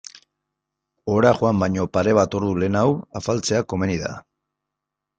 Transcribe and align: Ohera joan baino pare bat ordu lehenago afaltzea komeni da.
Ohera 1.15 1.33
joan 1.41 1.61
baino 1.65 1.87
pare 1.99 2.17
bat 2.21 2.39
ordu 2.41 2.51
lehenago 2.65 2.99
afaltzea 3.23 3.65
komeni 3.75 4.03
da. 4.09 4.15